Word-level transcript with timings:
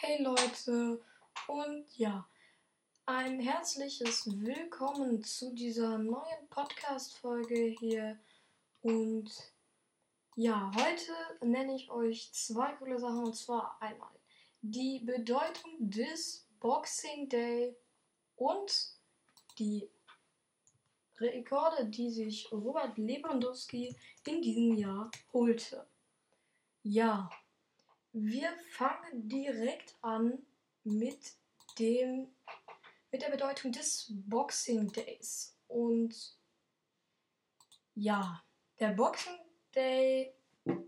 Hey 0.00 0.22
Leute 0.22 1.02
und 1.48 1.84
ja, 1.96 2.24
ein 3.04 3.40
herzliches 3.40 4.30
Willkommen 4.40 5.24
zu 5.24 5.52
dieser 5.56 5.98
neuen 5.98 6.48
Podcast-Folge 6.50 7.74
hier. 7.80 8.16
Und 8.80 9.28
ja, 10.36 10.70
heute 10.72 11.12
nenne 11.44 11.74
ich 11.74 11.90
euch 11.90 12.32
zwei 12.32 12.74
coole 12.74 13.00
Sachen 13.00 13.24
und 13.24 13.36
zwar 13.36 13.76
einmal 13.80 14.12
die 14.62 15.00
Bedeutung 15.00 15.72
des 15.80 16.46
Boxing 16.60 17.28
Day 17.28 17.74
und 18.36 18.92
die 19.58 19.90
Rekorde, 21.18 21.86
die 21.86 22.12
sich 22.12 22.52
Robert 22.52 22.96
Lewandowski 22.98 23.96
in 24.24 24.42
diesem 24.42 24.76
Jahr 24.76 25.10
holte. 25.32 25.88
Ja, 26.84 27.28
wir 28.24 28.50
fangen 28.70 29.28
direkt 29.28 29.96
an 30.02 30.38
mit 30.84 31.32
dem 31.78 32.28
mit 33.10 33.22
der 33.22 33.30
Bedeutung 33.30 33.72
des 33.72 34.06
Boxing 34.10 34.92
Days. 34.92 35.56
Und 35.66 36.36
ja, 37.94 38.42
der 38.80 38.88
Boxing 38.90 39.38
Day 39.74 40.34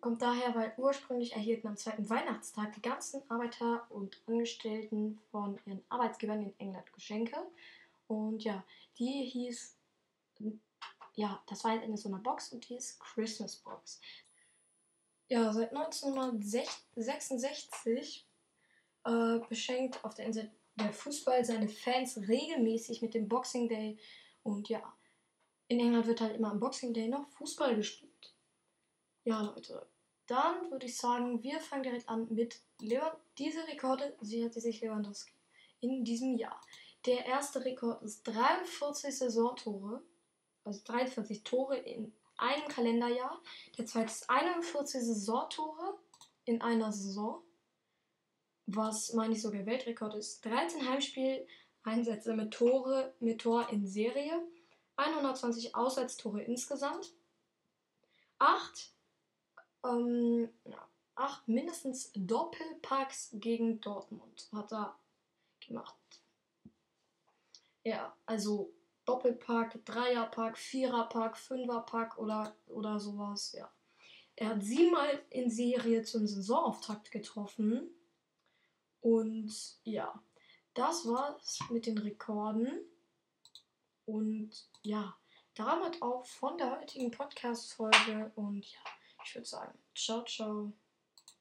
kommt 0.00 0.22
daher, 0.22 0.54
weil 0.54 0.74
ursprünglich 0.76 1.32
erhielten 1.32 1.68
am 1.68 1.76
zweiten 1.76 2.08
Weihnachtstag 2.10 2.72
die 2.72 2.82
ganzen 2.82 3.22
Arbeiter 3.30 3.86
und 3.90 4.20
Angestellten 4.26 5.20
von 5.30 5.58
ihren 5.64 5.84
Arbeitsgebern 5.88 6.42
in 6.42 6.58
England 6.58 6.92
Geschenke. 6.92 7.36
Und 8.08 8.42
ja, 8.42 8.64
die 8.98 9.24
hieß, 9.24 9.76
ja, 11.14 11.42
das 11.46 11.64
war 11.64 11.80
in 11.82 11.96
so 11.96 12.08
einer 12.08 12.18
Box 12.18 12.52
und 12.52 12.68
die 12.68 12.74
ist 12.74 12.98
Christmas 13.00 13.56
Box. 13.56 14.00
Ja, 15.28 15.52
seit 15.52 15.74
1966 15.74 18.26
äh, 19.04 19.38
beschenkt 19.48 20.04
auf 20.04 20.14
der 20.14 20.26
Insel 20.26 20.50
der 20.76 20.92
Fußball 20.92 21.44
seine 21.44 21.68
Fans 21.68 22.18
regelmäßig 22.28 23.02
mit 23.02 23.14
dem 23.14 23.28
Boxing 23.28 23.68
Day. 23.68 23.98
Und 24.42 24.68
ja, 24.68 24.82
in 25.66 25.80
England 25.80 26.06
wird 26.06 26.20
halt 26.20 26.36
immer 26.36 26.50
am 26.50 26.60
Boxing 26.60 26.94
Day 26.94 27.08
noch 27.08 27.28
Fußball 27.30 27.74
gespielt. 27.76 28.34
Ja, 29.24 29.42
Leute, 29.42 29.86
dann 30.26 30.70
würde 30.70 30.86
ich 30.86 30.96
sagen, 30.96 31.42
wir 31.42 31.60
fangen 31.60 31.82
direkt 31.82 32.08
an 32.08 32.28
mit 32.30 32.60
Leon 32.80 33.10
diese 33.38 33.66
Rekorde 33.66 34.16
sicherte 34.20 34.60
sich 34.60 34.80
Lewandowski 34.80 35.32
in 35.80 36.04
diesem 36.04 36.36
Jahr. 36.36 36.60
Der 37.06 37.26
erste 37.26 37.64
Rekord 37.64 38.02
ist 38.02 38.24
43 38.24 39.16
Saisontore, 39.16 40.02
also 40.64 40.80
43 40.84 41.44
Tore 41.44 41.76
in 41.76 42.12
einem 42.38 42.68
Kalenderjahr. 42.68 43.40
Der 43.76 43.86
zweite 43.86 44.06
ist 44.06 44.28
41 44.28 45.02
Saisontore 45.02 45.98
in 46.44 46.60
einer 46.60 46.92
Saison, 46.92 47.42
was 48.66 49.12
meine 49.12 49.34
ich 49.34 49.42
sogar 49.42 49.66
Weltrekord 49.66 50.14
ist. 50.14 50.44
13 50.44 50.88
Heimspiel-Einsätze 50.88 52.34
mit 52.34 52.52
Tore 52.52 53.14
mit 53.20 53.40
Tor 53.40 53.68
in 53.70 53.86
Serie, 53.86 54.40
120 54.96 55.74
Auswärtstore 55.74 56.42
insgesamt, 56.42 57.12
8, 58.38 58.92
ähm, 59.84 60.48
ja, 60.64 60.88
8 61.16 61.48
mindestens 61.48 62.12
Doppelpacks 62.14 63.30
gegen 63.34 63.80
Dortmund 63.80 64.48
hat 64.52 64.72
er 64.72 64.98
gemacht. 65.66 65.96
Ja, 67.84 68.14
also 68.26 68.72
Doppelpack, 69.08 69.84
Dreierpack, 69.86 70.58
Viererpack, 70.58 71.38
Fünferpack 71.38 72.18
oder, 72.18 72.54
oder 72.66 73.00
sowas, 73.00 73.52
ja. 73.52 73.72
Er 74.36 74.50
hat 74.50 74.62
siebenmal 74.62 75.22
in 75.30 75.50
Serie 75.50 76.02
zum 76.02 76.26
Saisonauftakt 76.26 77.10
getroffen. 77.10 77.90
Und 79.00 79.78
ja, 79.82 80.22
das 80.74 81.06
war's 81.06 81.58
mit 81.70 81.86
den 81.86 81.96
Rekorden. 81.96 82.84
Und 84.04 84.50
ja, 84.82 85.16
damit 85.54 86.02
auch 86.02 86.26
von 86.26 86.58
der 86.58 86.78
heutigen 86.78 87.10
Podcast-Folge. 87.10 88.30
Und 88.36 88.64
ja, 88.66 88.80
ich 89.24 89.34
würde 89.34 89.48
sagen, 89.48 89.78
ciao, 89.94 90.22
ciao. 90.24 90.72